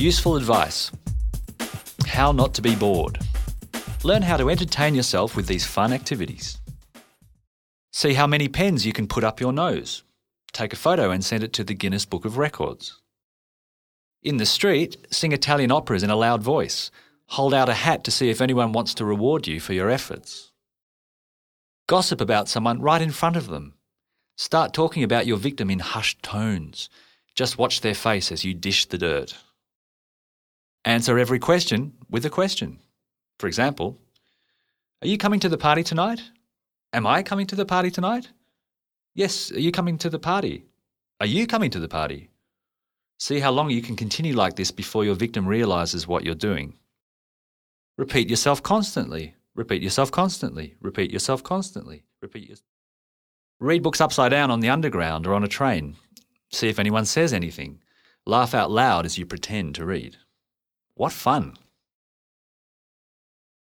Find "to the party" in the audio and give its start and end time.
35.40-35.82, 37.48-37.90, 39.98-40.64, 41.70-42.30